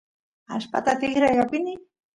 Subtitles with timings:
[0.53, 1.73] allpata tikray apini